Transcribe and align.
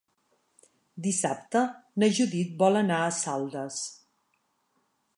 Dissabte 1.07 1.61
na 2.05 2.11
Judit 2.21 2.57
vol 2.65 2.83
anar 2.83 3.01
a 3.11 3.15
Saldes. 3.23 3.81